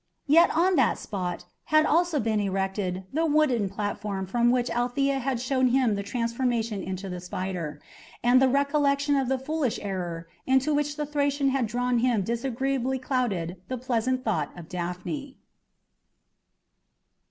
Yet 0.25 0.49
on 0.57 0.77
that 0.77 0.97
spot 0.97 1.45
had 1.65 1.85
also 1.85 2.19
been 2.19 2.39
erected 2.39 3.03
the 3.13 3.27
wooden 3.27 3.69
platform 3.69 4.25
from 4.25 4.49
which 4.49 4.71
Althea 4.71 5.19
had 5.19 5.39
showed 5.39 5.67
him 5.67 5.93
the 5.93 6.01
transformation 6.01 6.81
into 6.81 7.07
the 7.07 7.19
spider, 7.21 7.79
and 8.23 8.41
the 8.41 8.49
recollection 8.49 9.15
of 9.15 9.29
the 9.29 9.37
foolish 9.37 9.77
error 9.79 10.27
into 10.47 10.73
which 10.73 10.95
the 10.95 11.05
Thracian 11.05 11.49
had 11.49 11.67
drawn 11.67 11.99
him 11.99 12.23
disagreeably 12.23 12.97
clouded 12.97 13.61
the 13.67 13.77
pleasant 13.77 14.23
thought 14.23 14.49
of 14.57 14.67
Daphne. 14.67 15.37